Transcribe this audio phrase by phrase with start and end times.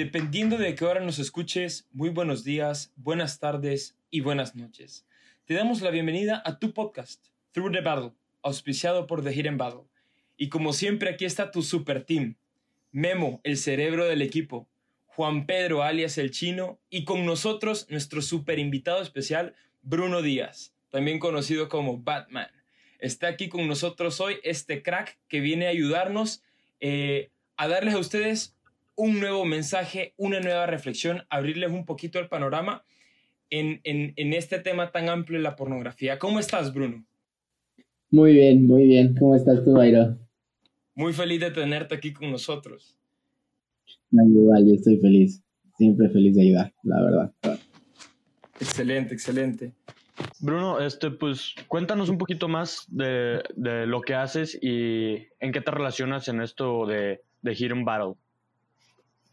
[0.00, 5.04] Dependiendo de qué hora nos escuches, muy buenos días, buenas tardes y buenas noches.
[5.44, 9.82] Te damos la bienvenida a tu podcast, Through the Battle, auspiciado por The Hidden Battle.
[10.38, 12.36] Y como siempre, aquí está tu super team.
[12.92, 14.70] Memo, el cerebro del equipo.
[15.04, 16.80] Juan Pedro, alias el chino.
[16.88, 22.48] Y con nosotros, nuestro super invitado especial, Bruno Díaz, también conocido como Batman.
[23.00, 26.42] Está aquí con nosotros hoy este crack que viene a ayudarnos
[26.80, 28.56] eh, a darles a ustedes
[28.96, 32.84] un nuevo mensaje, una nueva reflexión, abrirles un poquito el panorama
[33.50, 33.80] en,
[34.34, 36.18] este tema tan amplio de la pornografía.
[36.18, 37.04] ¿Cómo estás, Bruno?
[38.10, 39.14] Muy bien, muy bien.
[39.18, 40.18] ¿Cómo estás tú, Airo?
[40.94, 42.96] Muy feliz de tenerte aquí con nosotros.
[44.10, 45.42] No, igual, yo estoy feliz.
[45.76, 47.32] Siempre feliz de ayudar, la verdad.
[48.60, 49.72] Excelente, excelente.
[50.40, 55.70] Bruno, este, pues cuéntanos un poquito más de, lo que haces y en qué te
[55.70, 58.14] relacionas en esto de, de Hidden Battle.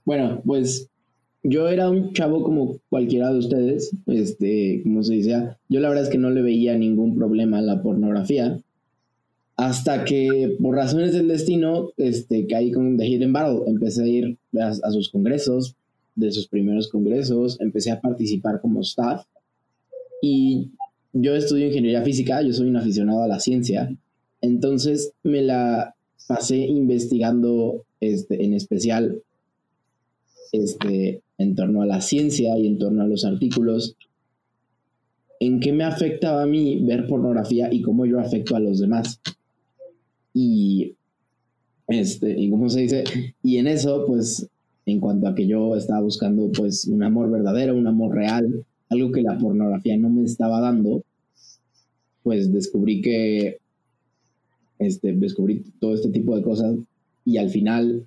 [0.07, 0.89] Bueno, pues
[1.43, 6.05] yo era un chavo como cualquiera de ustedes, este, como se decía, yo la verdad
[6.05, 8.57] es que no le veía ningún problema a la pornografía,
[9.57, 14.37] hasta que por razones del destino, este, caí con The Hidden Battle, empecé a ir
[14.57, 15.75] a, a sus congresos,
[16.15, 19.25] de sus primeros congresos, empecé a participar como staff,
[20.21, 20.69] y
[21.11, 23.93] yo estudio ingeniería física, yo soy un aficionado a la ciencia,
[24.39, 25.95] entonces me la
[26.29, 29.21] pasé investigando este, en especial
[30.51, 33.95] este, en torno a la ciencia y en torno a los artículos,
[35.39, 39.19] en qué me afectaba a mí ver pornografía y cómo yo afecto a los demás.
[40.33, 40.95] Y,
[41.87, 43.03] este, y cómo se dice,
[43.43, 44.47] y en eso, pues,
[44.85, 49.11] en cuanto a que yo estaba buscando, pues, un amor verdadero, un amor real, algo
[49.11, 51.03] que la pornografía no me estaba dando,
[52.23, 53.57] pues descubrí que,
[54.79, 56.75] este, descubrí todo este tipo de cosas
[57.25, 58.05] y al final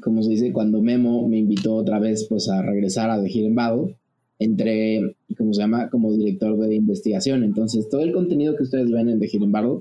[0.00, 3.54] como se dice, cuando Memo me invitó otra vez pues a regresar a The Hidden
[3.54, 3.96] Battle,
[4.38, 7.42] entré, como se llama, como director de investigación.
[7.42, 9.80] Entonces, todo el contenido que ustedes ven en The Hidden Battle,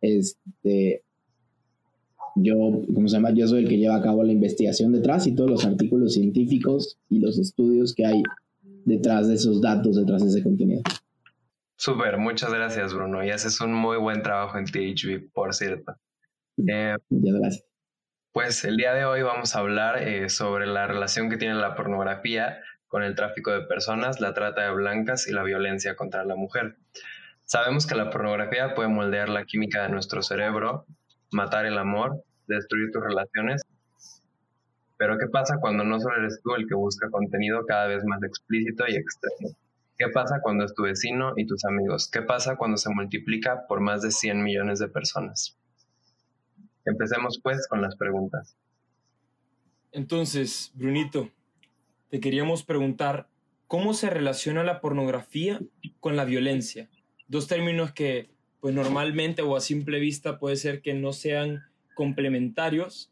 [0.00, 1.02] este,
[2.36, 3.30] yo, ¿cómo se llama?
[3.32, 6.98] Yo soy el que lleva a cabo la investigación detrás y todos los artículos científicos
[7.08, 8.22] y los estudios que hay
[8.84, 10.82] detrás de esos datos, detrás de ese contenido.
[11.76, 13.24] Súper, muchas gracias Bruno.
[13.24, 15.94] Y haces un muy buen trabajo en THB, por cierto.
[16.66, 17.64] Eh, muchas gracias.
[18.36, 21.74] Pues el día de hoy vamos a hablar eh, sobre la relación que tiene la
[21.74, 26.36] pornografía con el tráfico de personas, la trata de blancas y la violencia contra la
[26.36, 26.76] mujer.
[27.44, 30.84] Sabemos que la pornografía puede moldear la química de nuestro cerebro,
[31.32, 33.62] matar el amor, destruir tus relaciones.
[34.98, 38.22] Pero ¿qué pasa cuando no solo eres tú el que busca contenido cada vez más
[38.22, 39.56] explícito y extremo?
[39.96, 42.10] ¿Qué pasa cuando es tu vecino y tus amigos?
[42.12, 45.56] ¿Qué pasa cuando se multiplica por más de 100 millones de personas?
[46.86, 48.56] Empecemos pues con las preguntas.
[49.92, 51.30] Entonces, Brunito,
[52.10, 53.28] te queríamos preguntar,
[53.66, 55.60] ¿cómo se relaciona la pornografía
[56.00, 56.88] con la violencia?
[57.28, 58.30] Dos términos que,
[58.60, 61.62] pues normalmente o a simple vista puede ser que no sean
[61.94, 63.10] complementarios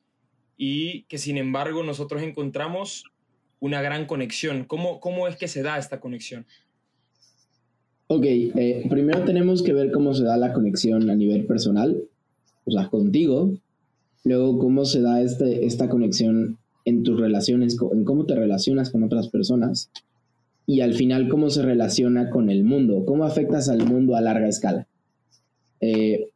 [0.56, 3.04] y que sin embargo nosotros encontramos
[3.60, 4.64] una gran conexión.
[4.64, 6.46] ¿Cómo, cómo es que se da esta conexión?
[8.06, 12.04] Ok, eh, primero tenemos que ver cómo se da la conexión a nivel personal,
[12.66, 13.54] o sea, contigo,
[14.24, 19.04] Luego, cómo se da este, esta conexión en tus relaciones, en cómo te relacionas con
[19.04, 19.90] otras personas.
[20.66, 24.48] Y al final, cómo se relaciona con el mundo, cómo afectas al mundo a larga
[24.48, 24.86] escala.
[25.80, 26.30] Eh,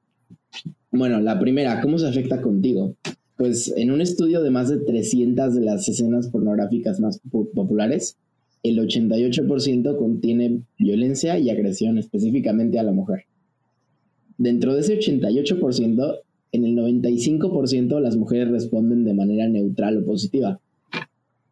[0.90, 2.94] bueno, la primera, ¿cómo se afecta contigo?
[3.36, 7.20] Pues en un estudio de más de 300 de las escenas pornográficas más
[7.54, 8.16] populares,
[8.62, 13.24] el 88% contiene violencia y agresión específicamente a la mujer.
[14.36, 16.20] Dentro de ese 88%,
[16.52, 20.60] en el 95% las mujeres responden de manera neutral o positiva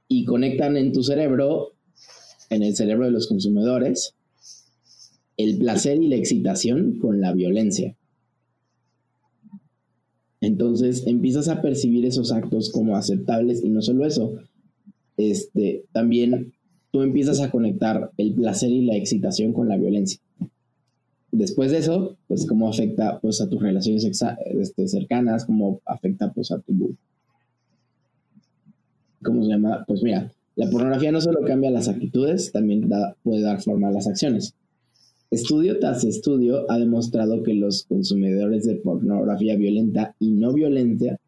[0.08, 1.72] y conectan en tu cerebro,
[2.50, 4.14] en el cerebro de los consumidores,
[5.36, 7.96] el placer y la excitación con la violencia.
[10.40, 14.34] Entonces empiezas a percibir esos actos como aceptables y no solo eso,
[15.16, 16.52] este, también
[16.90, 20.20] tú empiezas a conectar el placer y la excitación con la violencia
[21.36, 26.50] después de eso, pues cómo afecta pues a tus relaciones este, cercanas, cómo afecta pues
[26.50, 26.96] a tu...
[29.22, 29.84] ¿Cómo se llama?
[29.86, 32.88] Pues mira, la pornografía no solo cambia las actitudes, también
[33.22, 34.54] puede dar forma a las acciones.
[35.30, 41.18] Estudio tras estudio ha demostrado que los consumidores de pornografía violenta y no violenta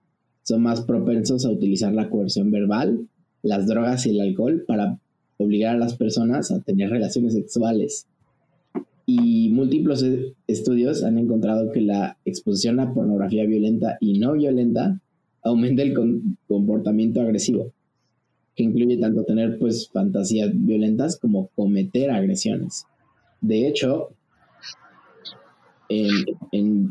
[0.43, 3.09] son más propensos a utilizar la coerción verbal,
[3.43, 4.99] las drogas y el alcohol para
[5.37, 8.07] obligar a las personas a tener relaciones sexuales
[9.09, 15.01] y múltiples e-, estudios han encontrado que la exposición a pornografía violenta y no violenta
[15.43, 15.95] aumenta el
[16.47, 17.73] comportamiento agresivo.
[18.55, 22.87] que incluye tanto tener pues fantasías violentas como cometer agresiones.
[23.41, 24.11] De hecho,
[25.89, 26.91] en,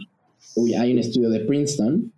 [0.80, 2.14] hay un estudio de Princeton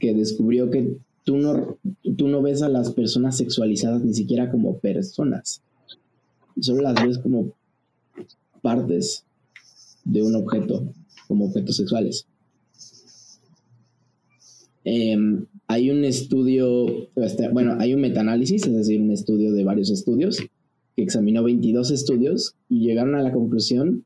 [0.00, 1.76] que descubrió que tú no,
[2.16, 5.62] tú no ves a las personas sexualizadas ni siquiera como personas,
[6.58, 7.52] solo las ves como
[8.62, 9.24] partes
[10.04, 10.92] de un objeto,
[11.26, 12.26] como objetos sexuales.
[14.84, 16.86] Em, hay un estudio,
[17.16, 20.38] este, bueno, hay un metaanálisis, es decir, un estudio de varios estudios,
[20.94, 24.04] que examinó 22 estudios y llegaron a la conclusión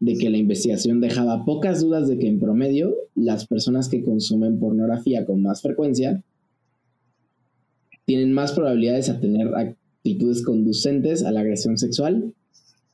[0.00, 4.58] de que la investigación dejaba pocas dudas de que en promedio las personas que consumen
[4.58, 6.22] pornografía con más frecuencia
[8.04, 12.34] tienen más probabilidades de tener actitudes conducentes a la agresión sexual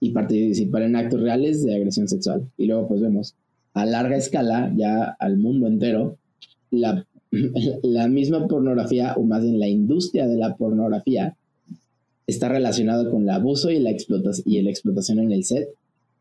[0.00, 2.50] y participar en actos reales de agresión sexual.
[2.56, 3.35] Y luego pues vemos
[3.75, 6.17] a larga escala, ya al mundo entero,
[6.70, 7.06] la,
[7.82, 11.37] la misma pornografía, o más bien la industria de la pornografía,
[12.26, 13.91] está relacionada con el abuso y la,
[14.44, 15.69] y la explotación en el set,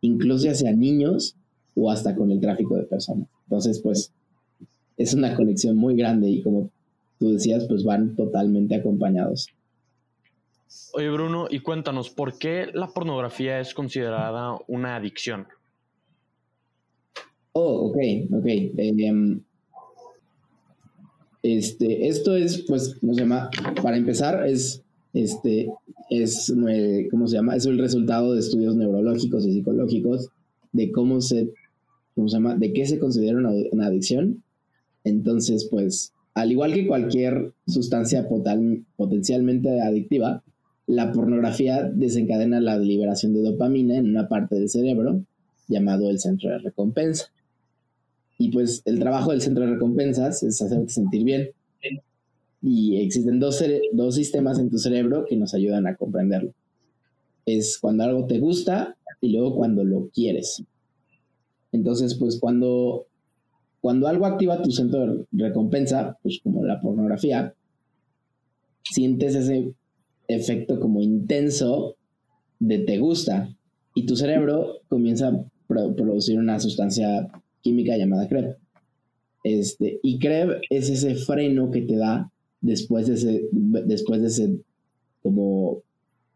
[0.02, 1.36] incluso hacia niños
[1.76, 3.28] o hasta con el tráfico de personas.
[3.46, 4.12] Entonces, pues,
[4.98, 6.70] es una conexión muy grande y como
[7.20, 9.48] tú decías, pues van totalmente acompañados.
[10.94, 15.48] Oye, Bruno, y cuéntanos, ¿por qué la pornografía es considerada una adicción?
[17.54, 17.98] Oh, ok,
[18.32, 18.46] ok.
[18.78, 19.42] Em,
[21.42, 23.50] este, esto es, pues, ¿cómo se llama?
[23.82, 24.84] Para empezar, es,
[25.14, 25.70] este,
[26.10, 26.54] es,
[27.10, 27.56] ¿cómo se llama?
[27.56, 30.30] Es el resultado de estudios neurológicos y psicológicos
[30.72, 31.52] de cómo se,
[32.16, 32.56] ¿cómo se llama?
[32.56, 33.40] De qué se considera
[33.72, 34.44] una adicción.
[35.04, 38.28] Entonces, pues, al igual que cualquier sustancia
[38.96, 40.44] potencialmente adictiva,
[40.90, 45.22] la pornografía desencadena la liberación de dopamina en una parte del cerebro
[45.68, 47.32] llamado el centro de recompensa.
[48.40, 51.52] Y pues el trabajo del centro de recompensas es hacerte sentir bien.
[52.64, 56.54] Y existen dos, dos sistemas en tu cerebro que nos ayudan a comprenderlo.
[57.46, 60.64] Es cuando algo te gusta y luego cuando lo quieres.
[61.72, 63.06] Entonces, pues cuando
[63.80, 67.54] cuando algo activa tu centro de recompensa, pues como la pornografía,
[68.84, 69.72] sientes ese
[70.30, 71.98] efecto como intenso
[72.60, 73.54] de te gusta
[73.96, 77.30] y tu cerebro comienza a producir una sustancia
[77.62, 78.56] química llamada CREB.
[79.44, 82.32] Este, y CREB es ese freno que te da
[82.62, 84.60] después de ese, después de ese
[85.24, 85.82] como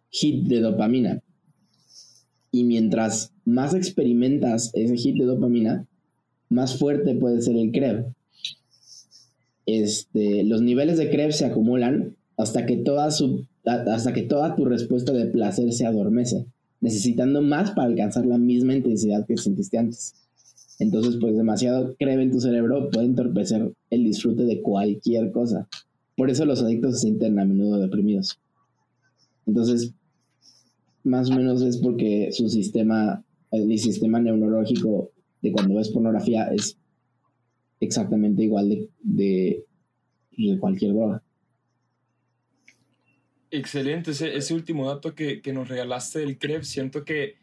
[0.09, 1.21] hit de dopamina.
[2.51, 5.87] Y mientras más experimentas ese hit de dopamina,
[6.49, 8.05] más fuerte puede ser el CREB.
[9.65, 14.65] Este, los niveles de CREB se acumulan hasta que, toda su, hasta que toda tu
[14.65, 16.45] respuesta de placer se adormece,
[16.81, 20.15] necesitando más para alcanzar la misma intensidad que sentiste antes.
[20.79, 25.67] Entonces, pues demasiado CREB en tu cerebro puede entorpecer el disfrute de cualquier cosa.
[26.17, 28.39] Por eso los adictos se sienten a menudo deprimidos.
[29.45, 29.93] Entonces,
[31.03, 35.11] más o menos es porque su sistema, el sistema neurológico
[35.41, 36.77] de cuando ves pornografía es
[37.79, 39.65] exactamente igual de,
[40.37, 41.22] de, cualquier droga.
[43.55, 47.35] Excelente, ese, último dato que, nos regalaste del CREP, siento que,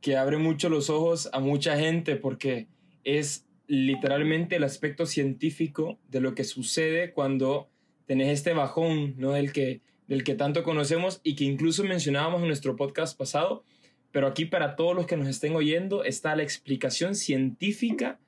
[0.00, 2.66] que abre mucho los ojos a mucha gente porque
[3.04, 7.68] es literalmente el aspecto científico de lo que sucede cuando
[8.06, 9.30] tenés este bajón, ¿no?
[9.30, 13.62] Del que, del que tanto conocemos y que incluso mencionábamos en nuestro podcast pasado,
[14.10, 18.18] pero aquí para todos los que nos estén oyendo está la explicación científica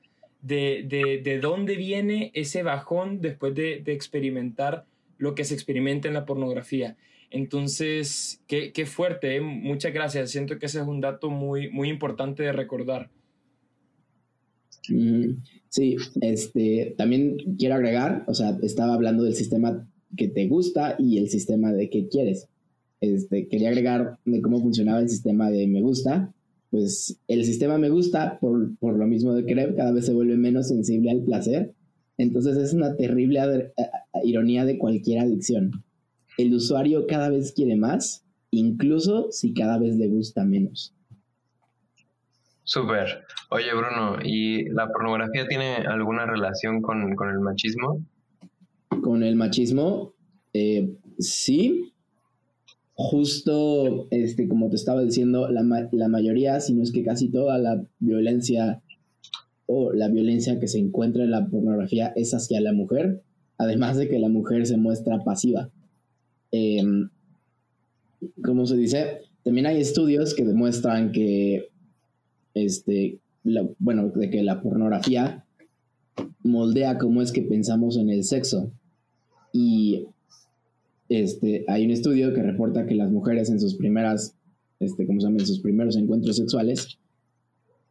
[0.41, 4.87] de, de, de dónde viene ese bajón después de, de, experimentar
[5.19, 6.97] lo que se experimenta en la pornografía.
[7.31, 9.41] Entonces, qué, qué fuerte, ¿eh?
[9.41, 10.31] muchas gracias.
[10.31, 13.11] Siento que ese es un dato muy, muy importante de recordar.
[15.69, 21.19] Sí, este, también quiero agregar, o sea, estaba hablando del sistema que te gusta y
[21.19, 22.49] el sistema de que quieres.
[23.01, 26.33] Este, quería agregar de cómo funcionaba el sistema de me gusta.
[26.71, 30.37] Pues el sistema me gusta, por, por lo mismo de creer, cada vez se vuelve
[30.37, 31.73] menos sensible al placer.
[32.19, 33.73] Entonces es una terrible
[34.25, 35.85] ironía de cualquier adicción.
[36.39, 40.95] El usuario cada vez quiere más, incluso si cada vez le gusta menos.
[42.65, 43.25] Súper.
[43.51, 48.05] Oye, Bruno, ¿y la pornografía tiene alguna relación con, con el machismo?
[49.03, 50.15] Con el machismo,
[50.55, 51.93] eh, sí,
[52.95, 57.59] justo, este, como te estaba diciendo, la, la mayoría, si no es que casi toda
[57.59, 58.81] la violencia
[59.67, 63.23] o la violencia que se encuentra en la pornografía es hacia la mujer,
[63.59, 65.71] además de que la mujer se muestra pasiva.
[66.57, 66.85] Eh,
[68.45, 71.69] como se dice, también hay estudios que demuestran que,
[72.55, 73.19] este,
[73.79, 75.45] bueno, de que la pornografía
[76.45, 78.71] moldea cómo es que pensamos en el sexo.
[79.53, 80.07] Y
[81.09, 84.37] este, hay un estudio que reporta que las mujeres en sus primeras,
[84.79, 85.41] este, ¿cómo se llama?
[85.41, 86.99] En sus primeros encuentros sexuales,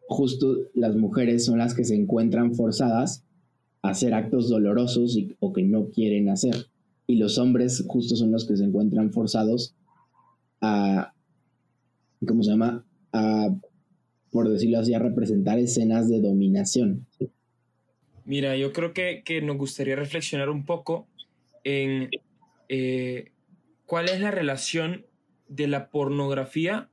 [0.08, 3.26] justo las mujeres son las que se encuentran forzadas
[3.82, 6.68] a hacer actos dolorosos o que no quieren hacer.
[7.08, 9.76] Y los hombres justo son los que se encuentran forzados
[10.62, 11.14] a,
[12.26, 12.86] ¿cómo se llama?
[13.12, 13.50] A,
[14.32, 17.06] por decirlo así, a representar escenas de dominación.
[18.26, 21.08] Mira, yo creo que, que nos gustaría reflexionar un poco
[21.64, 22.10] en
[22.70, 23.32] eh,
[23.86, 25.06] cuál es la relación
[25.48, 26.90] de la pornografía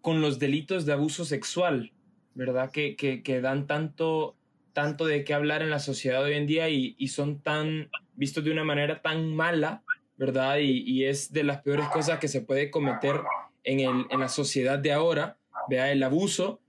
[0.00, 1.92] con los delitos de abuso sexual,
[2.34, 2.70] ¿verdad?
[2.72, 4.36] Que, que, dan tanto,
[4.72, 8.50] tanto de qué hablar en la sociedad hoy en día y, son tan vistos de
[8.50, 9.82] una manera tan mala,
[10.16, 10.58] ¿verdad?
[10.60, 13.20] Y, es de las peores cosas que se puede cometer
[13.64, 15.38] en, el, en la sociedad de ahora,
[15.68, 16.60] vea el abuso.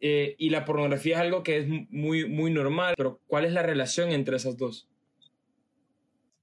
[0.00, 3.62] Eh, y la pornografía es algo que es muy, muy normal, pero ¿cuál es la
[3.62, 4.88] relación entre esas dos?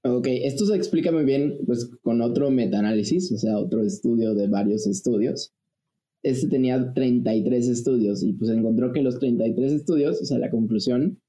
[0.02, 4.48] Ok, esto se explica muy bien pues, con otro metaanálisis, o sea, otro estudio de
[4.48, 5.54] varios estudios.
[6.22, 11.20] Este tenía 33 estudios y pues encontró que los 33 estudios, o sea, la conclusión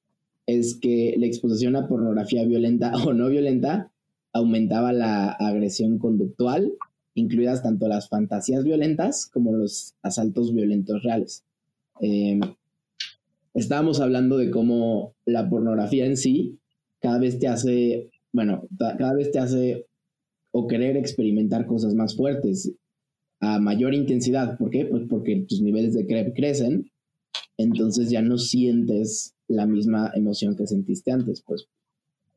[0.47, 3.91] es que la exposición a pornografía violenta o no violenta
[4.33, 6.73] aumentaba la agresión conductual,
[7.13, 11.45] incluidas tanto las fantasías violentas como los asaltos violentos reales.
[12.01, 12.41] Em,
[13.53, 16.59] estábamos hablando de cómo la pornografía en sí
[16.99, 19.87] cada vez te hace bueno, cada vez te hace
[20.51, 22.69] o querer experimentar cosas más fuertes
[23.39, 24.57] a mayor intensidad.
[24.57, 24.85] ¿Por qué?
[24.85, 26.91] Pues porque tus niveles de CREP crecen,
[27.57, 31.41] entonces ya no sientes la misma emoción que sentiste antes.
[31.41, 31.67] Pues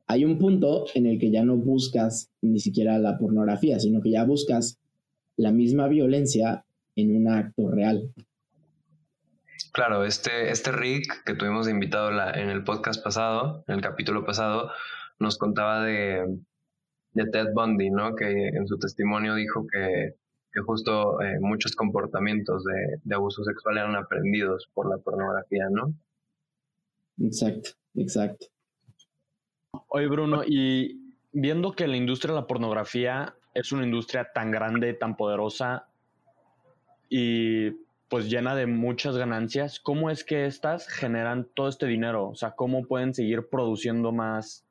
[0.07, 4.11] hay un punto en el que ya no buscas ni siquiera la pornografía, sino que
[4.11, 4.79] ya buscas
[5.37, 6.65] la misma violencia
[6.97, 8.13] en un acto real.
[9.73, 14.71] Claro, este, este Rick que tuvimos invitado en el podcast pasado, en el capítulo pasado,
[15.19, 16.25] nos contaba de,
[17.15, 18.15] Ted Bundy, ¿no?
[18.15, 20.15] Que en su testimonio dijo que,
[20.61, 25.95] justo eh, muchos comportamientos de, abuso sexual eran aprendidos por la pornografía, ¿no?
[27.21, 28.47] Exacto, exacto.
[29.89, 34.95] Oye, Bruno, y viendo que la industria de la pornografía es una industria tan grande,
[34.95, 35.89] tan poderosa
[37.09, 37.71] y
[38.09, 42.29] pues llena de muchas ganancias, ¿cómo es que estas generan todo este dinero?
[42.29, 44.65] O sea, ¿cómo pueden seguir produciendo más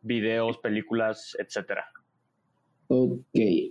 [0.00, 1.86] videos, películas, etcétera?
[2.92, 3.22] Ok,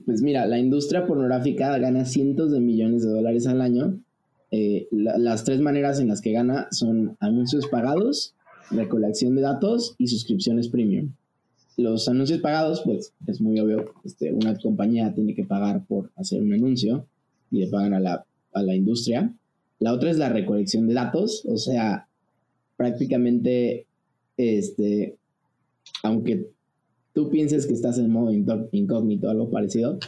[0.05, 3.99] pues mira, la industria pornográfica gana cientos de millones de dólares al año.
[4.49, 8.33] Eh, las tres maneras en las que gana son anuncios pagados,
[8.71, 11.11] recolección de datos y suscripciones premium.
[11.75, 16.41] Los anuncios pagados, pues es muy obvio, este, una compañía tiene que pagar por hacer
[16.41, 17.05] un anuncio
[17.51, 19.33] y le pagan a la, a la industria.
[19.79, 22.07] La otra es la recolección de datos, o sea,
[22.77, 23.85] prácticamente
[24.37, 25.17] este,
[26.03, 26.47] aunque
[27.13, 29.99] tú pienses que estás en modo incógnito, algo parecido,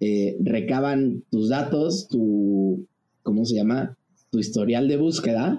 [0.00, 2.86] eh, recaban tus datos, tu,
[3.22, 3.96] ¿cómo se llama?
[4.30, 5.58] Tu historial de búsqueda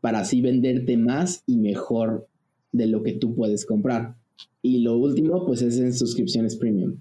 [0.00, 2.28] para así venderte más y mejor
[2.72, 4.14] de lo que tú puedes comprar.
[4.62, 6.96] Y lo último, pues es en suscripciones premium.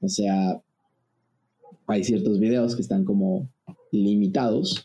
[0.00, 0.60] O sea,
[1.86, 3.48] hay ciertos videos que están como
[3.90, 4.84] limitados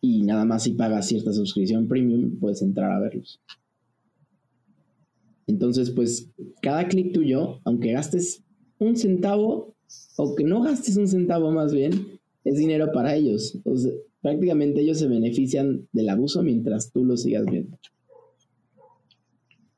[0.00, 3.40] y nada más si pagas cierta suscripción premium puedes entrar a verlos.
[5.46, 6.30] Entonces, pues
[6.62, 8.42] cada clic tuyo, aunque gastes
[8.78, 9.74] un centavo,
[10.16, 13.58] o que no gastes un centavo más bien, es dinero para ellos.
[14.22, 17.78] prácticamente ellos se benefician del abuso mientras tú lo sigas viendo.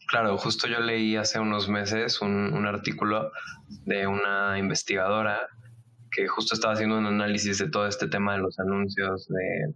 [0.08, 3.30] Claro, justo yo leí hace unos meses un, un artículo
[3.84, 5.38] de una investigadora
[6.10, 9.74] que justo estaba haciendo un análisis de todo este tema de los anuncios, de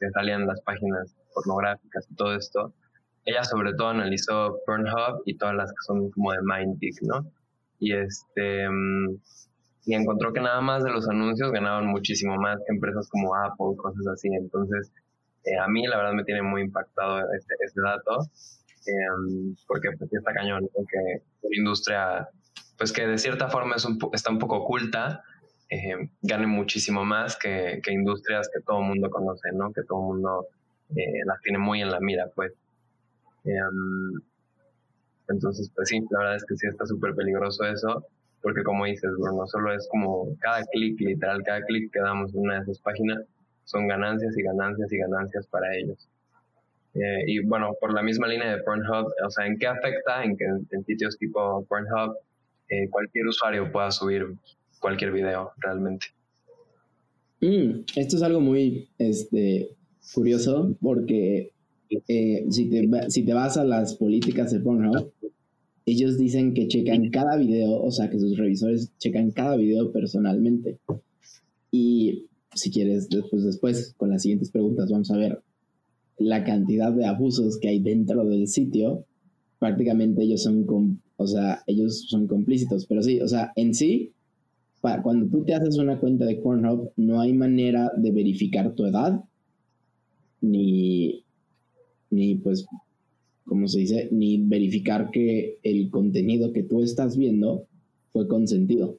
[0.00, 2.74] que salían las páginas pornográficas y todo esto
[3.26, 7.26] ella sobre todo analizó Pornhub y todas las que son como de Mindtick, ¿no?
[7.78, 9.18] Y este mm,
[9.86, 13.76] y encontró que nada más de los anuncios ganaban muchísimo más que empresas como Apple,
[13.76, 14.28] cosas así.
[14.28, 14.92] Entonces,
[15.44, 18.18] eh, a mí la verdad me tiene muy impactado este, este dato,
[18.86, 22.28] em, porque pues está cañón, porque una industria,
[22.76, 25.22] pues que de cierta forma es un, está un poco oculta,
[25.70, 29.72] eh, gane muchísimo más que, que, industrias que todo el mundo conoce, ¿no?
[29.72, 30.46] Que todo el mundo
[30.96, 32.52] eh, las tiene muy en la mira, pues.
[33.46, 34.20] Em,
[35.28, 38.06] entonces, pues sí, la verdad es que sí está súper peligroso eso,
[38.42, 42.40] porque como dices, no solo es como cada clic, literal, cada clic que damos en
[42.40, 43.24] una de esas páginas
[43.64, 46.08] son ganancias y ganancias y ganancias para ellos.
[46.94, 50.36] Eh, y bueno, por la misma línea de Pornhub, o sea, ¿en qué afecta en
[50.36, 52.16] que en, sitios tipo Pornhub
[52.68, 54.34] eh, cualquier usuario pueda subir
[54.80, 56.06] cualquier video realmente?
[57.40, 59.68] Mm, esto es algo muy este,
[60.14, 61.52] curioso porque
[61.90, 65.12] eh, si, te, si te vas a las políticas de Pornhub,
[65.84, 70.78] ellos dicen que checan cada video, o sea, que sus revisores checan cada video personalmente.
[71.70, 75.42] Y si quieres, después, después, con las siguientes preguntas, vamos a ver
[76.18, 79.04] la cantidad de abusos que hay dentro del sitio.
[79.58, 84.12] Prácticamente ellos son, o sea, ellos son complícitos, pero sí, o sea, en sí,
[85.02, 89.24] cuando tú te haces una cuenta de Pornhub, no hay manera de verificar tu edad,
[90.40, 91.24] ni,
[92.10, 92.66] ni pues,
[93.44, 97.66] como se dice, ni verificar que el contenido que tú estás viendo
[98.12, 98.98] fue consentido.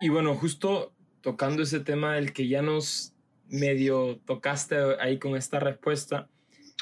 [0.00, 3.12] Y bueno, justo tocando ese tema del que ya nos
[3.48, 6.28] medio tocaste ahí con esta respuesta,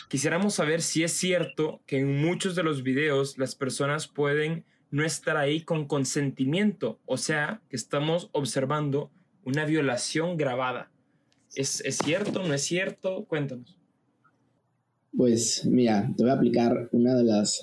[0.08, 5.04] quisiéramos saber si es cierto que en muchos de los videos las personas pueden no
[5.04, 9.10] estar ahí con consentimiento, o sea, que estamos observando
[9.44, 10.90] una violación grabada.
[11.54, 12.42] ¿Es, ¿Es, cierto?
[12.42, 13.24] ¿No es cierto?
[13.24, 13.78] Cuéntanos.
[15.16, 17.62] Pues mira, te voy a aplicar una de las,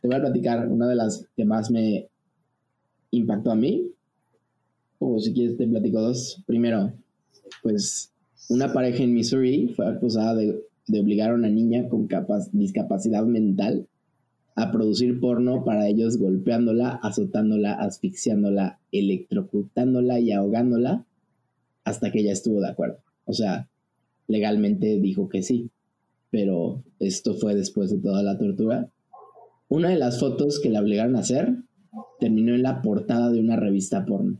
[0.00, 2.08] te voy a platicar una de las que más me
[3.10, 3.92] impactó a mí
[4.98, 6.42] o si quieres te platico dos.
[6.46, 6.92] Primero,
[7.62, 8.12] pues
[8.48, 10.62] una pareja en Missouri fue acusada de,
[10.98, 12.08] obligar a una niña con
[12.52, 13.86] discapacidad mental
[14.56, 21.04] a producir porno para ellos golpeándola, azotándola, asfixiándola, electrocutándola y ahogándola
[21.84, 22.98] hasta que ella estuvo de acuerdo.
[23.26, 23.68] O sea,
[24.26, 25.70] legalmente dijo que sí,
[26.30, 28.90] pero esto fue después de toda la tortura.
[29.68, 31.56] Una de las fotos que la obligaron a hacer
[32.20, 34.38] terminó en la portada de una revista porno.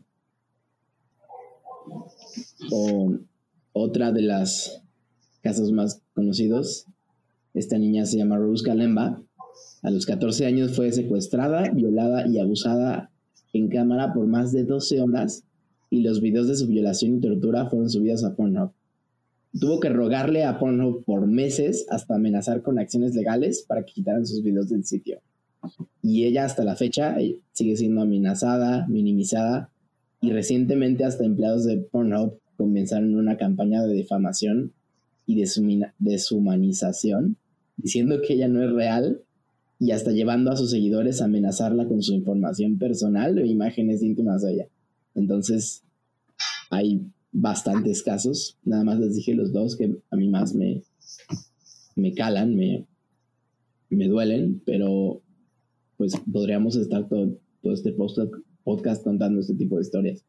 [2.71, 3.14] O
[3.73, 4.83] otra de las
[5.42, 6.87] casos más conocidos,
[7.54, 9.23] esta niña se llama Rose Kalemba.
[9.83, 13.11] A los 14 años fue secuestrada, violada y abusada
[13.52, 15.45] en cámara por más de 12 horas
[15.90, 18.72] y los videos de su violación y tortura fueron subidos a Pornhub.
[19.58, 24.26] Tuvo que rogarle a Pornhub por meses hasta amenazar con acciones legales para que quitaran
[24.26, 25.20] sus videos del sitio.
[26.02, 29.70] Y ella hasta la fecha eh, sigue siendo amenazada, minimizada
[30.20, 34.72] y recientemente hasta empleados de Pornhub comenzaron una campaña de difamación
[35.26, 35.44] y
[35.98, 37.37] deshumanización,
[37.76, 39.22] diciendo que ella no es real
[39.78, 44.42] y hasta llevando a sus seguidores a amenazarla con su información personal o imágenes íntimas
[44.42, 44.66] de ella.
[45.14, 45.84] Entonces,
[46.70, 50.82] hay bastantes casos, nada más les dije los dos que a mí más me,
[51.96, 52.86] me calan, me,
[53.90, 55.22] me duelen, pero
[55.96, 57.94] pues podríamos estar todo, todo este
[58.64, 60.24] podcast contando este tipo de historias.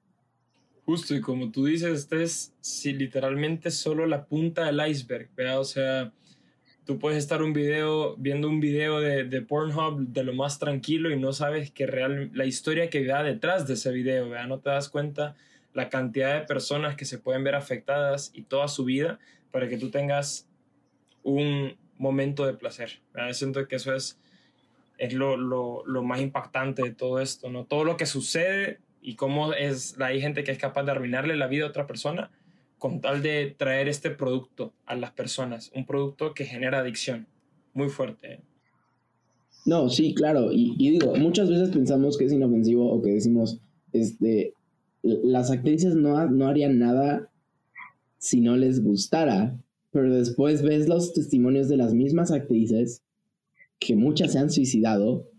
[0.85, 5.59] Justo, y como tú dices, este es si literalmente solo la punta del iceberg, ¿verdad?
[5.59, 6.12] O sea,
[6.83, 11.12] tú puedes estar un video, viendo un video de, de, Pornhub de lo más tranquilo
[11.12, 14.47] y no sabes que real, la historia que va detrás de ese video, ¿verdad?
[14.47, 15.35] No te das cuenta
[15.73, 19.19] la cantidad de personas que se pueden ver afectadas y toda su vida
[19.51, 20.47] para que tú tengas
[21.23, 23.34] un momento de placer, ¿verdad?
[23.34, 24.19] Siento que eso es
[24.99, 27.65] es lo, lo, lo, más impactante de todo esto, ¿no?
[27.65, 31.47] Todo lo que sucede y cómo es, hay gente que es capaz de arruinarle la
[31.47, 32.32] vida a otra persona
[32.77, 37.27] con tal de traer este producto a las personas, un producto que genera adicción,
[37.73, 38.41] muy fuerte.
[39.65, 43.60] No, sí, claro, y, y digo, muchas veces pensamos que es inofensivo o que decimos,
[43.93, 44.53] este,
[45.03, 47.29] las actrices no, no harían nada
[48.17, 49.57] si no les gustara,
[49.91, 53.01] pero después ves los testimonios de las mismas actrices
[53.79, 55.29] que muchas se han suicidado.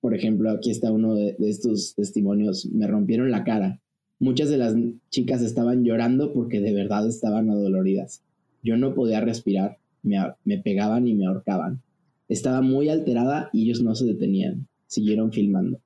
[0.00, 2.66] Por ejemplo, aquí está uno de, estos testimonios.
[2.66, 3.80] Me rompieron la cara.
[4.18, 4.74] Muchas de las
[5.10, 8.22] chicas estaban llorando porque de verdad estaban adoloridas.
[8.62, 9.78] Yo no podía respirar.
[10.02, 11.82] Me, me pegaban y me ahorcaban.
[12.28, 14.66] Estaba muy alterada y ellos no se detenían.
[14.86, 15.80] Siguieron filmando.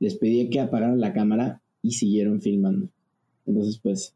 [0.00, 2.88] Les pedí que apagaran la cámara y siguieron filmando.
[3.46, 4.14] Entonces, pues,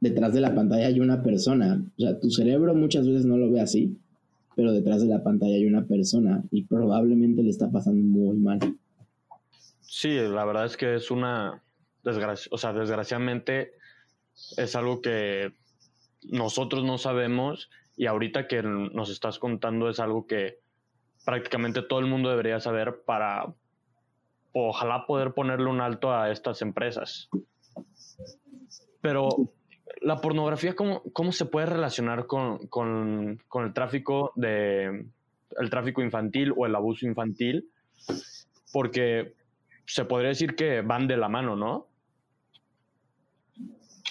[0.00, 1.84] detrás de la pantalla hay una persona.
[1.98, 3.96] O sea, tu cerebro muchas veces no lo ve así,
[4.56, 8.58] pero detrás de la pantalla hay una persona y probablemente le está pasando muy mal.
[9.80, 11.62] Sí, la verdad es que es una
[12.50, 13.72] o sea, desgraciadamente
[14.56, 15.52] es algo que
[16.22, 20.60] nosotros no sabemos y ahorita que nos estás contando es algo que
[21.24, 23.52] prácticamente todo el mundo debería saber para
[24.52, 27.28] ojalá poder ponerle un alto a estas empresas.
[29.00, 29.28] Pero
[30.00, 35.06] la pornografía, ¿cómo, cómo se puede relacionar con, con, con, el tráfico de
[35.58, 37.70] el tráfico infantil o el abuso infantil?
[38.72, 39.34] Porque
[39.86, 41.88] se podría decir que van de la mano, ¿no?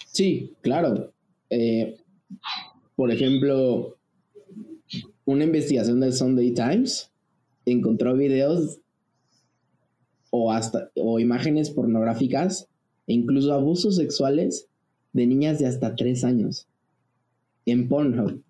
[0.06, 1.13] Sí, claro.
[1.49, 1.97] Eh,
[2.95, 3.97] por ejemplo,
[5.25, 7.12] una investigación del Sunday Times
[7.65, 8.80] encontró videos
[10.31, 12.67] o hasta o imágenes pornográficas
[13.07, 14.67] e incluso abusos sexuales
[15.13, 16.67] de niñas de hasta tres años
[17.65, 18.41] en Pornhub.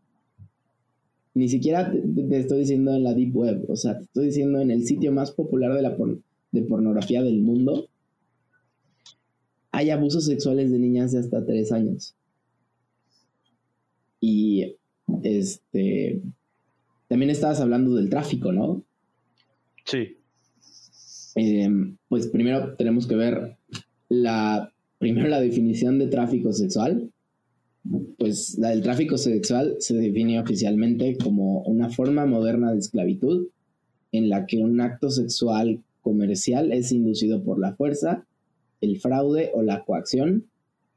[1.33, 4.71] Ni siquiera te, estoy diciendo en la Deep Web, o sea, te estoy diciendo en
[4.71, 5.95] el sitio más popular de, la
[6.51, 7.87] de pornografía del mundo.
[9.71, 12.15] Hay abusos sexuales de niñas de hasta tres años.
[14.19, 14.75] Y
[15.23, 16.21] este.
[17.07, 18.83] También estabas hablando del tráfico, ¿no?
[19.85, 20.17] Sí.
[21.35, 23.57] Em, pues primero tenemos que ver
[24.09, 24.71] la.
[24.97, 27.09] Primero la definición de tráfico sexual.
[28.17, 33.47] Pues del tráfico sexual se define oficialmente como una forma moderna de esclavitud
[34.11, 38.25] en la que un acto sexual comercial es inducido por la fuerza,
[38.81, 40.45] el fraude o la coacción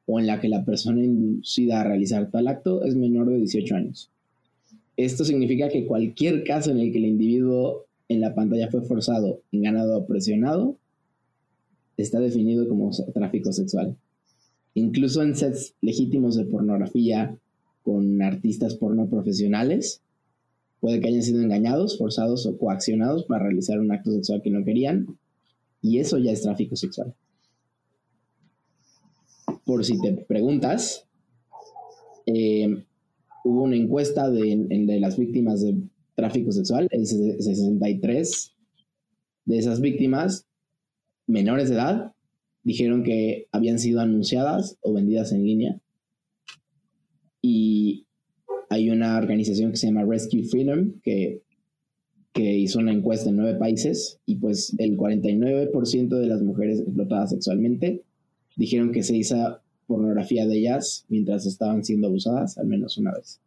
[0.07, 3.77] o en la que la persona inducida a realizar tal acto es menor de 18
[3.77, 4.11] años.
[4.97, 9.41] Esto significa que cualquier caso en el que el individuo en la pantalla fue forzado,
[9.53, 10.77] enganado o presionado,
[11.97, 13.97] está definido como tráfico sexual.
[14.75, 17.37] Incluso en sets legítimos de pornografía
[17.83, 20.03] con artistas porno profesionales,
[20.81, 24.65] puede que hayan sido engañados, forzados o coaccionados para realizar un acto sexual que no
[24.65, 25.19] querían,
[25.81, 27.15] y eso ya es tráfico sexual
[29.65, 31.07] por si te preguntas,
[32.27, 32.85] eh,
[33.45, 34.67] hubo una encuesta de,
[35.01, 35.77] las víctimas de
[36.15, 38.55] tráfico sexual, el 63
[39.45, 40.47] de esas víctimas
[41.27, 42.13] menores de edad
[42.63, 45.81] dijeron que habían sido anunciadas o vendidas en línea.
[47.41, 48.07] Y
[48.69, 51.43] hay una organización que se llama Rescue Freedom que,
[52.33, 57.31] que hizo una encuesta en nueve países y pues el 49% de las mujeres explotadas
[57.31, 58.03] sexualmente
[58.57, 63.41] dijeron que se hizo pornografía de ellas mientras estaban siendo abusadas al menos una vez.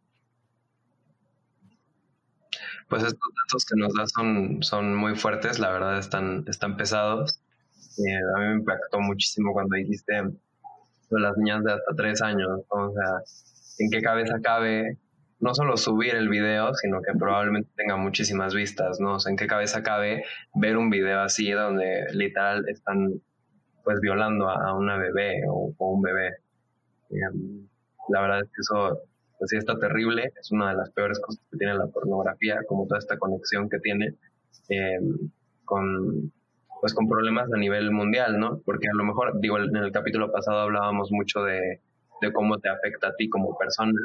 [2.88, 7.40] Pues estos datos que nos das son, son muy fuertes, la verdad están, están pesados.
[7.98, 12.60] Eh, a mí me impactó muchísimo cuando dijiste de las niñas de hasta tres años,
[12.68, 13.20] o sea,
[13.78, 14.98] en qué cabeza cabe
[15.38, 19.14] no solo subir el video, sino que probablemente tenga muchísimas vistas, ¿no?
[19.14, 23.20] O sea, en qué cabeza cabe ver un video así donde literal están
[23.84, 26.36] pues violando a, una bebé o, un bebé.
[27.10, 27.68] Em,
[28.08, 28.98] la verdad es que eso
[29.38, 32.86] pues sí está terrible, es una de las peores cosas que tiene la pornografía, como
[32.86, 34.14] toda esta conexión que tiene
[34.68, 35.30] em,
[35.64, 36.32] con
[36.80, 38.60] pues con problemas a nivel mundial, ¿no?
[38.64, 41.80] Porque a lo mejor, digo, en el capítulo pasado hablábamos mucho de,
[42.20, 43.98] de cómo te afecta a ti como persona,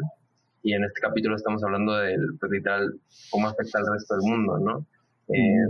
[0.64, 2.94] y en este capítulo estamos hablando del, pues literal,
[3.30, 4.86] cómo afecta al resto del mundo, ¿no?
[5.34, 5.66] Eh,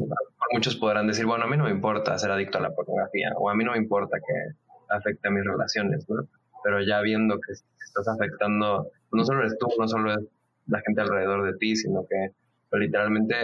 [0.53, 3.49] muchos podrán decir, bueno, a mí no me importa ser adicto a la pornografía o
[3.49, 4.55] a mí no me importa que
[4.89, 6.27] afecte a mis relaciones, ¿no?
[6.63, 10.19] Pero ya viendo que estás afectando, no solo eres tú, no solo es
[10.67, 12.31] la gente alrededor de ti, sino que
[12.77, 13.35] literalmente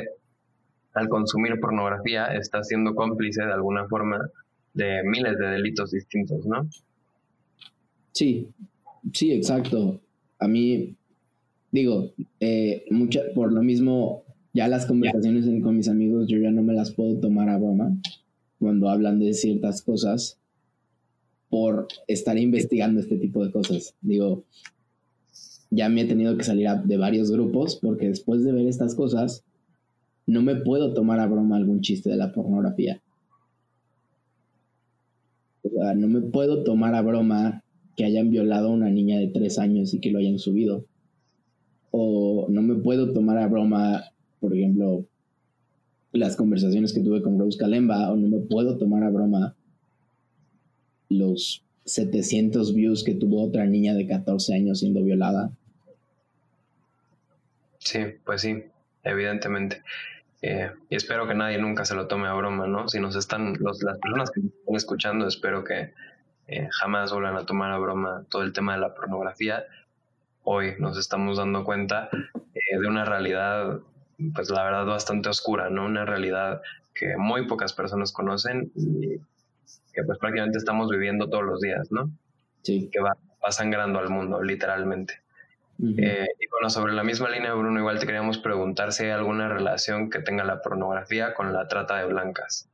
[0.94, 4.30] al consumir pornografía estás siendo cómplice de alguna forma
[4.74, 6.68] de miles de delitos distintos, ¿no?
[8.12, 8.48] Sí,
[9.14, 10.00] sí, exacto.
[10.40, 10.96] A mí,
[11.72, 16.64] digo, eh, mucha, por lo mismo ya las conversaciones con mis amigos yo ya no
[16.64, 17.96] me las puedo tomar a broma
[18.60, 20.40] cuando hablan de ciertas cosas
[21.50, 23.96] por estar investigando este tipo de cosas.
[24.02, 24.44] Digo,
[25.70, 29.44] ya me he tenido que salir de varios grupos porque después de ver estas cosas
[30.26, 33.02] no me puedo tomar a broma algún chiste de la pornografía.
[35.64, 37.64] O sea, no me puedo tomar a broma
[37.96, 40.86] que hayan violado a una niña de tres años y que lo hayan subido.
[41.92, 45.06] O no me puedo tomar a broma por ejemplo,
[46.12, 49.56] las conversaciones que tuve con Rose Kalemba, o no me puedo tomar a broma
[51.10, 55.50] los 700 views que tuvo otra niña de 14 años siendo violada.
[57.80, 58.64] Sí, pues sí,
[59.04, 59.82] evidentemente.
[60.42, 62.88] Eh, y espero que nadie nunca se lo tome a broma, ¿no?
[62.90, 65.94] Si nos están, los, las personas que nos están escuchando, espero que
[66.48, 69.64] eh, jamás vuelvan a tomar a broma todo el tema de la pornografía.
[70.44, 72.10] Hoy nos estamos dando cuenta
[72.54, 73.80] eh, de una realidad
[74.34, 75.86] pues la verdad bastante oscura, ¿no?
[75.86, 76.62] Una realidad
[76.94, 79.20] que muy pocas personas conocen y
[79.94, 82.12] que pues prácticamente estamos viviendo todos los días, ¿no?
[82.64, 82.90] Sí.
[82.92, 83.18] Que va,
[83.50, 85.22] sangrando al mundo, literalmente.
[85.80, 89.48] Eh, y bueno, sobre la misma línea, Bruno, igual te queríamos preguntar si hay alguna
[89.48, 92.70] relación que tenga la pornografía con la trata de blancas.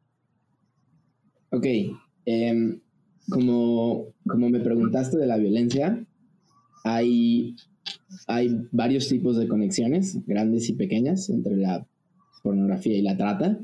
[1.51, 1.65] Ok,
[2.25, 2.79] em,
[3.29, 6.03] como, como me preguntaste de la violencia,
[6.84, 7.56] hay
[8.27, 11.86] hay varios tipos de conexiones, grandes y pequeñas, entre la
[12.41, 13.60] pornografía y la trata.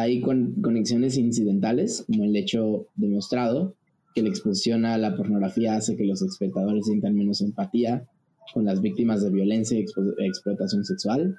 [0.00, 3.74] Hay conexiones incidentales, como el hecho demostrado
[4.14, 8.06] que la exposición a la pornografía hace que los espectadores sientan menos empatía
[8.54, 9.84] con las víctimas de violencia y
[10.24, 11.36] explotación sexual.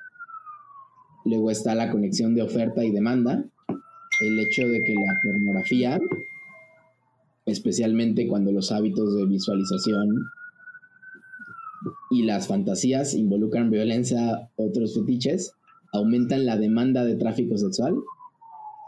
[1.26, 3.44] Luego está la conexión de oferta y demanda,
[4.22, 6.00] el hecho de que la pornografía,
[7.46, 10.26] especialmente cuando los hábitos de visualización
[12.12, 15.54] y las fantasías involucran violencia, otros fetiches,
[15.92, 17.96] aumentan la demanda de tráfico sexual,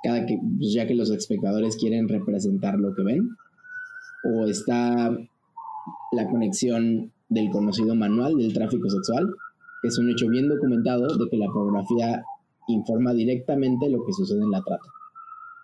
[0.05, 3.29] cada que, pues ya que los espectadores quieren representar lo que ven,
[4.23, 5.09] o está
[6.11, 9.33] la conexión del conocido manual del tráfico sexual,
[9.81, 12.23] que es un hecho bien documentado de que la pornografía
[12.67, 14.85] informa directamente lo que sucede en la trata.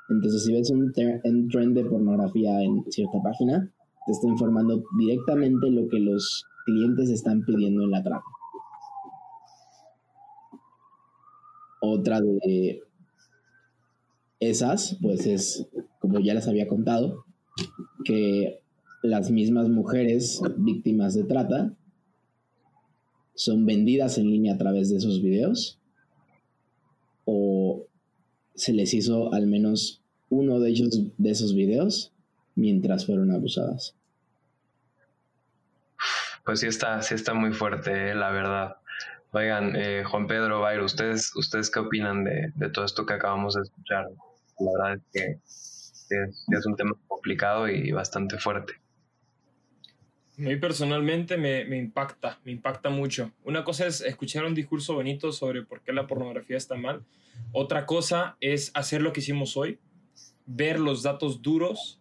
[0.10, 0.92] Entonces, si ves un,
[1.24, 3.72] un trend de pornografía en cierta página,
[4.06, 8.26] te está informando directamente lo que los clientes están pidiendo en la trata.
[11.82, 12.82] Otra de
[14.42, 15.66] esas, pues es,
[16.00, 17.24] como ya les había contado,
[18.04, 18.60] que
[19.02, 21.74] las mismas mujeres víctimas de trata
[23.36, 25.80] son vendidas en línea a través de esos videos
[27.26, 27.86] o
[28.56, 32.12] se les hizo al menos uno de ellos de esos videos
[32.56, 33.96] mientras fueron abusadas.
[36.46, 38.76] Pues sí está, sí está muy fuerte, eh, la verdad.
[39.32, 43.62] Oigan, eh, Juan Pedro, Bairo, ¿ustedes, ¿ustedes qué opinan de, todo esto que acabamos de
[43.62, 44.10] escuchar?
[44.60, 48.74] La verdad es que es, un tema complicado y bastante fuerte.
[50.38, 53.32] A mí personalmente me, me, impacta, me impacta mucho.
[53.44, 57.06] Una cosa es escuchar un discurso bonito sobre por qué la pornografía está mal.
[57.52, 59.80] Otra cosa es hacer lo que hicimos hoy,
[60.46, 62.00] ver los datos duros,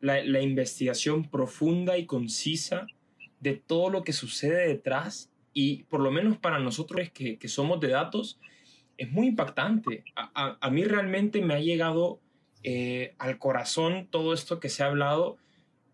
[0.00, 2.86] la, la investigación profunda y concisa
[3.40, 7.80] de todo lo que sucede detrás y por lo menos para nosotros que, que somos
[7.80, 8.38] de datos,
[9.00, 10.04] es muy impactante.
[10.14, 12.20] A, a, mí realmente me ha llegado
[12.62, 15.38] eh, al corazón todo esto que se ha hablado,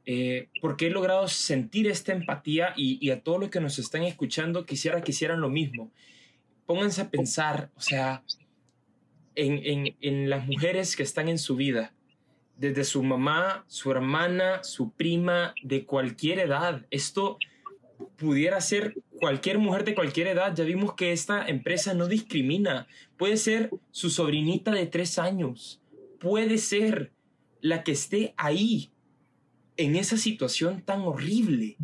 [0.07, 4.03] eh, porque he logrado sentir esta empatía y, y, a todos los que nos están
[4.03, 5.93] escuchando quisiera que hicieran lo mismo.
[6.67, 8.25] Pónganse a pensar, o sea,
[9.37, 11.95] en, en, en las mujeres que están en su vida,
[12.57, 16.85] desde su mamá, su hermana, su prima, de cualquier edad.
[16.91, 17.39] Esto
[18.17, 20.55] pudiera ser cualquier mujer de cualquier edad.
[20.55, 22.87] Ya vimos que esta empresa no discrimina.
[23.17, 25.81] Puede ser su sobrinita de tres años.
[26.19, 27.13] Puede ser
[27.61, 28.91] la que esté ahí,
[29.77, 31.77] en esa situación tan horrible.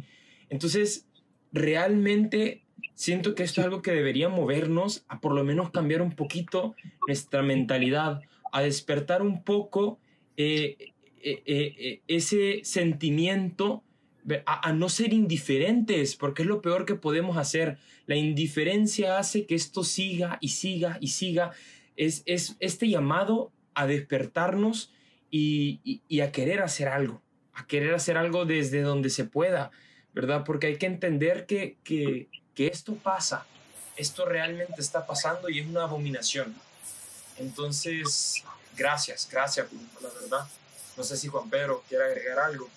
[0.49, 1.07] Entonces,
[1.53, 2.63] realmente
[2.95, 6.75] siento que esto es algo que debería movernos a por lo menos cambiar un poquito
[7.07, 8.21] nuestra mentalidad,
[8.53, 9.99] a despertar un poco
[10.37, 10.93] eh,
[11.23, 13.83] eh, eh, ese sentimiento
[14.47, 17.79] a, no ser indiferentes, porque es lo peor que podemos hacer.
[18.07, 21.53] La indiferencia hace que esto siga y siga y siga.
[21.97, 24.93] Es, es este llamado a despertarnos
[25.31, 27.23] y, a querer hacer algo,
[27.55, 29.71] a querer hacer algo desde donde se pueda,
[30.13, 30.45] ¿verdad?
[30.45, 33.47] Porque hay que entender que, que, que esto pasa,
[33.97, 36.55] esto realmente está pasando y es una abominación.
[37.39, 38.45] Entonces,
[38.77, 39.67] gracias, gracias,
[40.01, 40.47] la verdad.
[40.97, 42.69] No sé si Juan Pedro quiere agregar algo.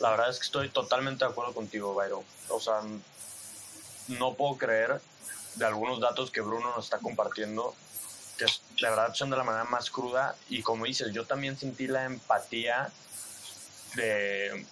[0.00, 2.22] La verdad es que estoy totalmente de acuerdo contigo, Byron.
[2.48, 2.80] O sea,
[4.08, 5.00] no puedo creer
[5.54, 7.74] de algunos datos que Bruno nos está compartiendo,
[8.36, 10.36] que de verdad son de la manera más cruda.
[10.48, 12.92] Y como dices, yo también sentí la empatía
[13.94, 14.66] de,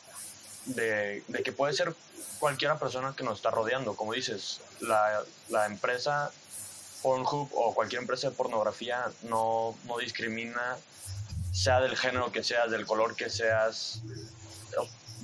[0.67, 1.95] de, de que puede ser
[2.39, 3.97] cualquiera persona que nos está rodeando.
[3.97, 6.31] Como dices, la, la empresa
[7.05, 10.79] Pornhub o cualquier empresa de pornografía no, no discrimina,
[11.53, 14.01] sea del género que seas, del color que seas,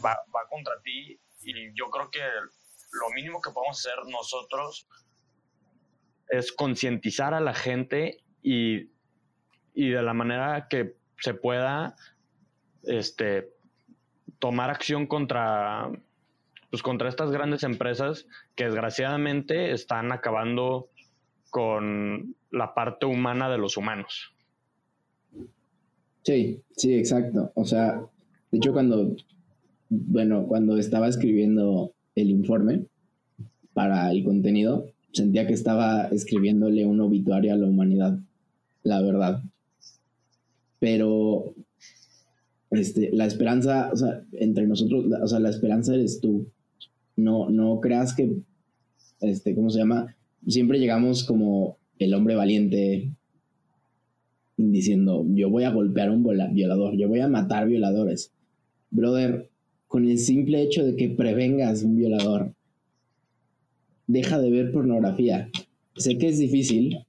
[0.04, 0.16] va,
[0.48, 4.88] contra ti y yo creo que lo mínimo que podemos hacer nosotros
[6.28, 8.90] es concientizar a la gente y,
[9.74, 11.96] y, de la manera que se pueda
[12.84, 13.52] este,
[14.38, 15.90] tomar acción contra,
[16.70, 20.88] pues, contra estas grandes empresas que desgraciadamente están acabando
[21.50, 24.32] con la parte humana de los humanos.
[26.22, 27.52] Sí, sí, exacto.
[27.54, 28.00] O sea,
[28.50, 29.16] de hecho cuando,
[29.90, 32.87] bueno, cuando estaba escribiendo el informe
[33.74, 38.18] para el contenido, sentía que estaba escribiéndole un obituario a la humanidad,
[38.83, 39.42] la verdad.
[40.79, 41.55] Pero,
[42.70, 46.46] este, la esperanza, o sea, entre nosotros, o sea, la esperanza eres tú.
[47.16, 48.38] No, no creas que,
[49.20, 50.16] este, ¿cómo se llama?
[50.46, 53.12] siempre llegamos como el hombre valiente
[54.57, 56.22] diciendo, yo voy a golpear a un
[56.53, 58.33] violador, yo voy a matar violadores.
[58.90, 59.49] Brother,
[59.90, 62.55] con el simple hecho de que prevengas un violador,
[64.07, 65.50] deja de ver pornografía.
[65.96, 67.00] Sé que es difícil,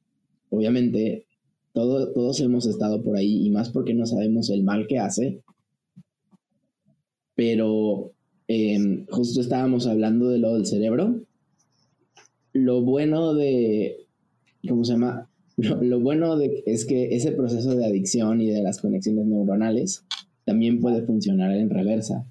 [0.50, 1.28] obviamente,
[1.74, 5.44] todo, todos hemos estado por ahí y más porque no sabemos el mal que hace,
[7.36, 8.14] pero
[8.48, 11.22] em, justo estábamos hablando de lo del cerebro
[12.54, 14.08] lo bueno de,
[14.68, 15.30] ¿cómo se llama?
[15.58, 20.04] Lo, bueno de, es que ese proceso de adicción y de las conexiones neuronales
[20.46, 22.26] también puede funcionar en reversa.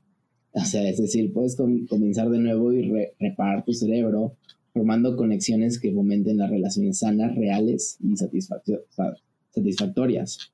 [0.52, 4.36] O sea, es decir, puedes comenzar de nuevo y reparar tu cerebro,
[4.72, 8.16] formando conexiones que fomenten las relaciones sanas, reales y
[9.52, 10.52] satisfactorias.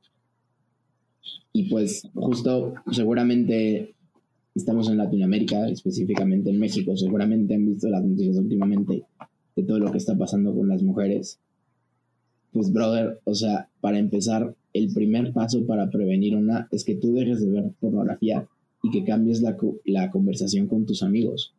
[1.52, 3.94] Y pues justo seguramente
[4.54, 9.04] estamos en Latinoamérica, específicamente en México, seguramente han visto las noticias últimamente
[9.54, 11.40] de todo lo que está pasando con las mujeres.
[12.52, 17.14] Pues brother, o sea, para empezar, el primer paso para prevenir una es que tú
[17.14, 18.46] dejes de ver pornografía
[18.82, 21.54] y que cambies la, la conversación con tus amigos.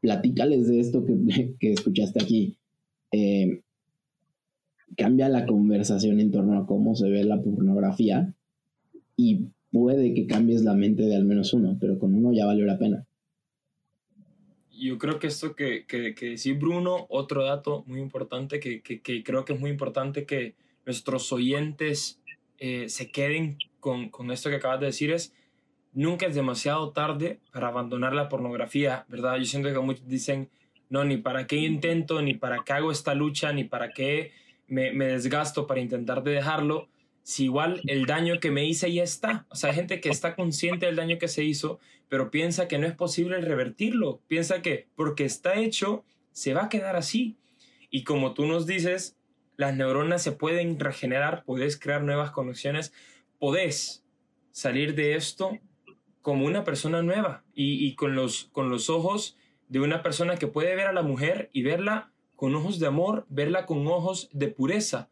[0.00, 2.56] Platícales de esto que, que escuchaste aquí.
[3.12, 3.62] Eh,
[4.96, 8.34] cambia la conversación en torno a cómo se ve la pornografía
[9.16, 12.64] y puede que cambies la mente de al menos uno, pero con uno ya valió
[12.66, 13.06] la pena.
[14.70, 19.22] Yo creo que esto que, que, que decía Bruno, otro dato muy importante que, que,
[19.22, 22.20] creo que es muy importante que nuestros oyentes
[22.58, 25.32] eh, se queden con, con esto que acabas de decir es,
[25.92, 29.36] nunca es demasiado tarde para abandonar la pornografía, ¿verdad?
[29.36, 30.48] Yo siento que muchos dicen,
[30.88, 34.32] no, ni para qué intento, ni para qué hago esta lucha, ni para qué
[34.66, 36.88] me, desgasto para intentar de dejarlo,
[37.22, 39.46] si igual el daño que me hice ya está.
[39.50, 41.78] O sea, hay gente que está consciente del daño que se hizo,
[42.08, 44.20] pero piensa que no es posible revertirlo.
[44.26, 47.36] Piensa que porque está hecho, se va a quedar así.
[47.90, 49.16] Y como tú nos dices,
[49.56, 52.92] las neuronas se pueden regenerar, puedes crear nuevas conexiones,
[53.38, 54.04] podés
[54.50, 55.58] salir de esto
[56.22, 59.36] como una persona nueva y, con, los, con los ojos
[59.68, 63.26] de una persona que puede ver a la mujer y verla con ojos de amor,
[63.28, 65.10] verla con ojos de pureza,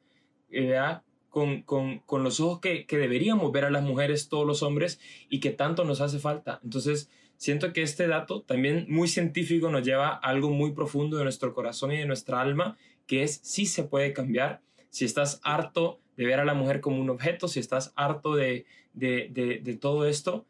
[0.49, 1.03] ¿verdad?
[1.29, 5.01] con, con, con los ojos que, que, deberíamos ver a las mujeres, todos los hombres,
[5.29, 6.61] y que tanto nos hace falta.
[6.65, 11.25] Entonces, siento que este dato también muy científico nos lleva a algo muy profundo de
[11.25, 14.61] nuestro corazón y de nuestra alma, que es si se puede cambiar.
[14.91, 18.67] Si estás harto de ver a la mujer como un objeto, si estás harto de,
[18.93, 20.47] de, de, de todo esto,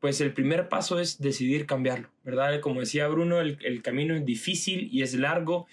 [0.00, 2.60] pues el primer paso es decidir cambiarlo, ¿verdad?
[2.60, 5.66] Como decía Bruno, el, el camino es difícil y es largo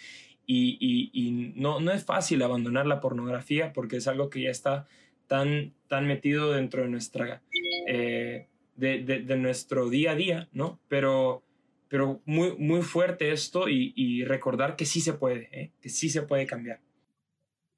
[0.47, 4.87] y, y, no, no es fácil abandonar la pornografía porque es algo que ya está
[5.27, 7.41] tan, tan metido dentro de, nuestra,
[7.87, 10.79] eh, de, de, nuestro día a día, ¿no?
[10.87, 11.43] Pero,
[11.87, 15.71] pero muy, muy fuerte esto y, y recordar que sí se puede, ¿eh?
[15.81, 16.79] que sí se puede cambiar.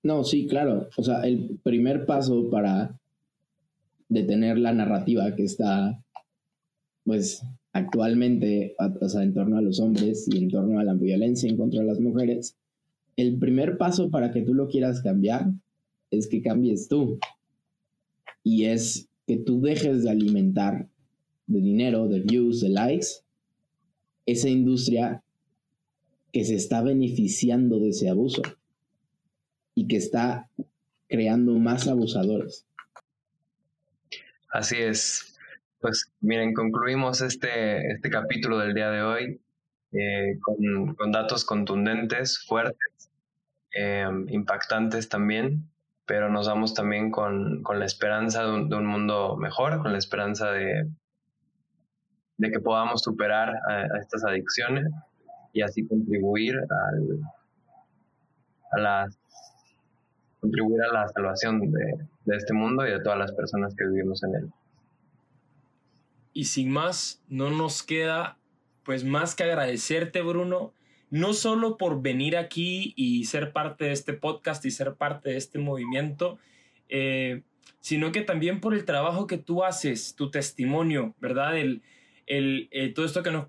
[0.03, 0.89] No, sí, claro.
[0.97, 2.99] O sea, el primer paso para
[4.09, 6.01] detener la narrativa que está,
[7.07, 7.41] pues,
[7.71, 11.55] actualmente, o sea, en torno a los hombres y en torno a la violencia en
[11.55, 12.57] contra de las mujeres,
[13.15, 15.53] el primer paso para que tú lo quieras cambiar
[16.11, 17.17] es que cambies tú.
[18.43, 20.89] Y es que tú dejes de alimentar
[21.47, 23.07] de dinero, de views, de likes,
[24.25, 25.23] esa industria
[26.33, 28.41] que se está beneficiando de ese abuso
[29.75, 30.49] y que está
[31.07, 32.65] creando más abusadores.
[34.49, 35.36] Así es.
[35.79, 39.41] Pues miren, concluimos este, este capítulo del día de hoy
[39.91, 43.11] eh, con, con, datos contundentes, fuertes,
[43.75, 45.69] eh, impactantes también,
[46.07, 50.51] pero nos vamos también con, con la esperanza de un, mundo mejor, con la esperanza
[50.51, 50.89] de,
[52.37, 54.87] de que podamos superar a estas adicciones
[55.53, 57.19] y así contribuir al,
[58.71, 59.07] a la
[60.39, 64.23] contribuir a la salvación de, de este mundo y de todas las personas que vivimos
[64.23, 64.51] en él.
[66.37, 68.37] Y sin más, no nos queda
[68.83, 70.71] pues más que agradecerte, Bruno,
[71.09, 75.37] no solo por venir aquí y ser parte de este podcast y ser parte de
[75.37, 76.37] este movimiento,
[76.89, 77.41] eh,
[77.79, 81.57] sino que también por el trabajo que tú haces, tu testimonio, ¿verdad?
[81.57, 81.81] El,
[82.27, 83.47] el, eh, todo esto que nos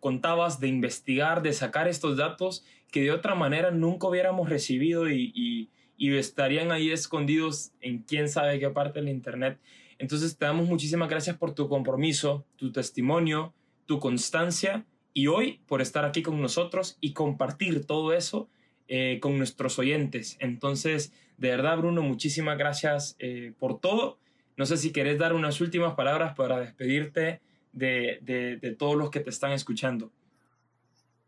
[0.00, 5.32] contabas de investigar, de sacar estos datos que de otra manera nunca hubiéramos recibido y,
[5.34, 5.68] y,
[5.98, 9.58] y estarían ahí escondidos en quién sabe qué parte del Internet.
[10.02, 13.54] Entonces te damos muchísimas gracias por tu compromiso, tu testimonio,
[13.86, 14.84] tu constancia
[15.14, 18.48] y hoy por estar aquí con nosotros y compartir todo eso
[18.88, 20.36] eh, con nuestros oyentes.
[20.40, 24.18] Entonces, de verdad, Bruno, muchísimas gracias eh, por todo.
[24.56, 27.40] No sé si querés dar unas últimas palabras para despedirte
[27.72, 30.10] de, de, todos los que te están escuchando.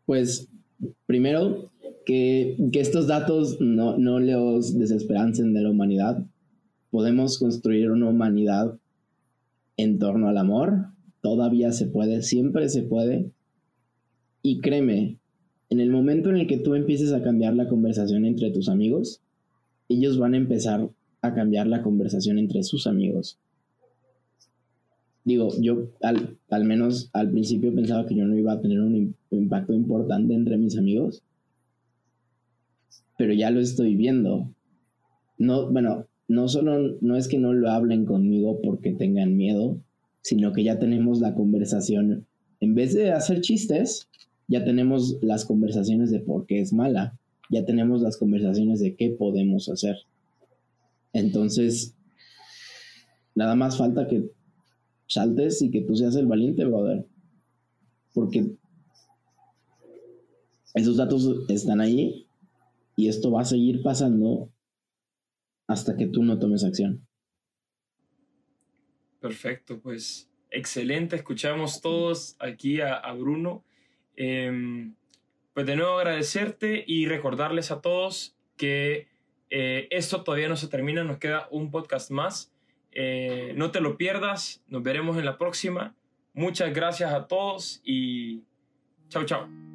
[0.05, 0.49] Pues
[1.05, 1.71] primero,
[2.05, 6.25] que, que estos datos no, no los desesperancen de la humanidad
[6.95, 8.79] podemos construir una humanidad
[9.75, 10.85] en torno al amor.
[11.19, 13.31] Todavía se puede, siempre se puede.
[14.41, 15.17] Y créeme,
[15.69, 19.19] en el momento en el que tú empieces a cambiar la conversación entre tus amigos,
[19.89, 20.89] ellos van a empezar
[21.21, 23.39] a cambiar la conversación entre sus amigos.
[25.25, 29.13] Digo, yo al, al menos al principio pensaba que yo no iba a tener un
[29.31, 31.23] impacto importante entre mis amigos,
[33.17, 34.49] pero ya lo estoy viendo.
[35.37, 39.77] No, bueno, no solo no es que no lo hablen conmigo porque tengan miedo,
[40.21, 42.25] sino que ya tenemos la conversación
[42.59, 44.07] en vez de hacer chistes,
[44.47, 47.17] ya tenemos las conversaciones de por qué es mala,
[47.49, 49.97] ya tenemos las conversaciones de qué podemos hacer.
[51.13, 51.93] Entonces,
[53.35, 54.31] nada más falta que
[55.07, 57.05] saltes y que tú seas el valiente, brother.
[58.13, 58.55] Porque
[60.73, 62.25] esos datos están ahí
[62.95, 64.49] y esto va a seguir pasando
[65.67, 67.07] hasta que tú no tomes acción.
[69.19, 71.15] Perfecto, pues excelente.
[71.15, 73.63] Escuchamos todos aquí a, Bruno.
[74.15, 74.95] Em,
[75.53, 79.07] pues de nuevo agradecerte y recordarles a todos que
[79.49, 82.53] eh, esto todavía no se termina, nos queda un podcast más.
[82.91, 85.95] Eh, no te lo pierdas, nos veremos en la próxima.
[86.33, 88.43] Muchas gracias a todos y
[89.09, 89.74] chao, chao.